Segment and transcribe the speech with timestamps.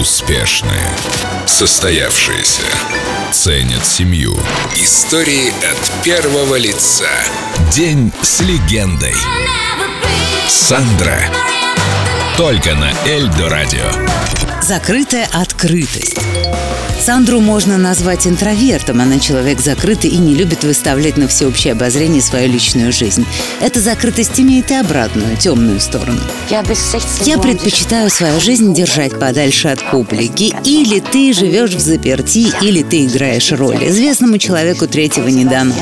[0.00, 0.90] Успешные.
[1.46, 2.64] Состоявшиеся.
[3.30, 4.36] Ценят семью.
[4.74, 7.08] Истории от первого лица.
[7.72, 9.14] День с легендой.
[10.48, 11.16] Сандра.
[12.36, 13.88] Только на Эльдо Радио.
[14.60, 16.18] Закрытая открытость.
[17.04, 19.02] Сандру можно назвать интровертом.
[19.02, 23.26] Она человек закрытый и не любит выставлять на всеобщее обозрение свою личную жизнь.
[23.60, 26.18] Эта закрытость имеет и обратную, темную сторону.
[26.48, 30.54] Я предпочитаю свою жизнь держать подальше от публики.
[30.64, 33.86] Или ты живешь в заперти, или ты играешь роль.
[33.86, 35.74] Известному человеку третьего не дано.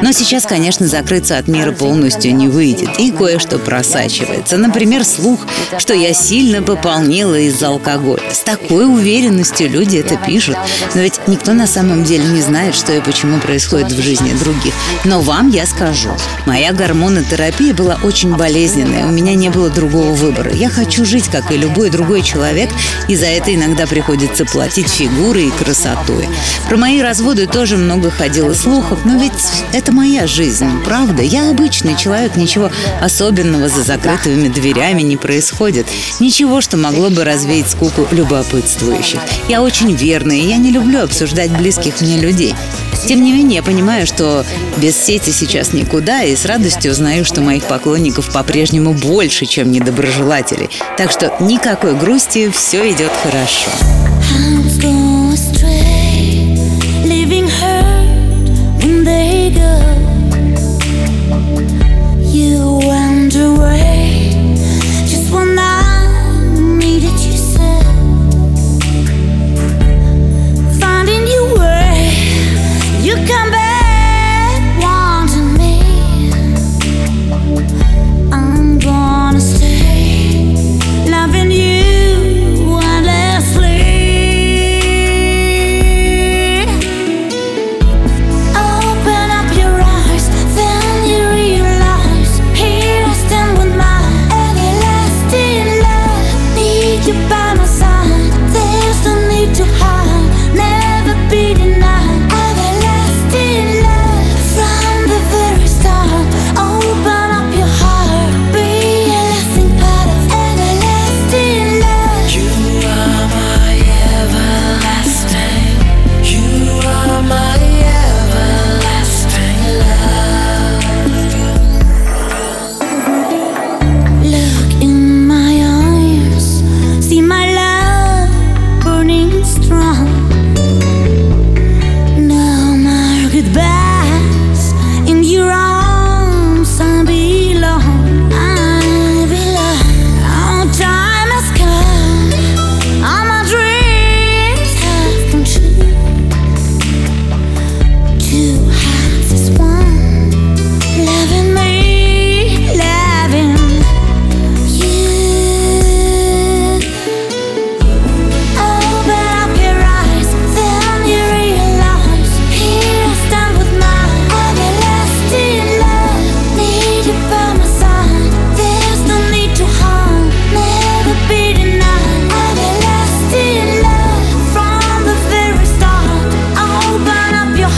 [0.00, 2.88] Но сейчас, конечно, закрыться от мира полностью не выйдет.
[2.98, 4.56] И кое-что просачивается.
[4.56, 5.40] Например, слух,
[5.76, 8.22] что я сильно пополнила из-за алкоголя.
[8.32, 10.56] С такой уверенностью люди это пишут.
[10.94, 14.74] Но ведь никто на самом деле не знает, что и почему происходит в жизни других.
[15.04, 16.10] Но вам я скажу.
[16.46, 19.06] Моя гормонотерапия была очень болезненная.
[19.06, 20.52] У меня не было другого выбора.
[20.52, 22.70] Я хочу жить, как и любой другой человек,
[23.08, 26.28] и за это иногда приходится платить фигурой и красотой.
[26.68, 29.32] Про мои разводы тоже много ходило слухов, но ведь
[29.72, 31.22] это моя жизнь, правда?
[31.22, 35.86] Я обычный человек, ничего особенного за закрытыми дверями не происходит.
[36.20, 39.20] Ничего, что могло бы развеять скуку любопытствующих.
[39.48, 42.54] Я очень верный, я не люблю обсуждать близких мне людей.
[43.06, 44.44] Тем не менее, я понимаю, что
[44.76, 50.68] без сети сейчас никуда, и с радостью узнаю, что моих поклонников по-прежнему больше, чем недоброжелателей.
[50.96, 53.70] Так что никакой грусти, все идет хорошо.
[97.12, 97.39] you back.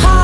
[0.00, 0.21] heart.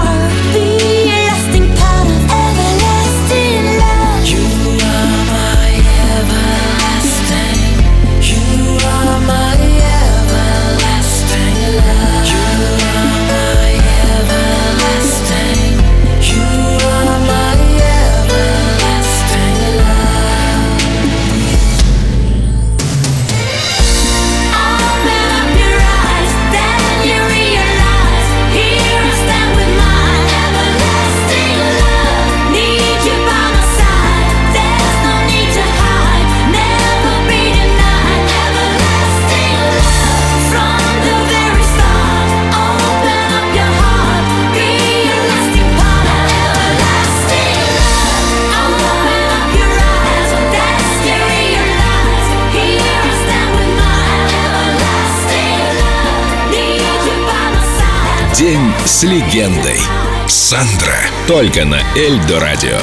[58.39, 59.81] День с легендой.
[60.29, 61.01] Сандра.
[61.27, 62.79] Только на Эльдо Радио.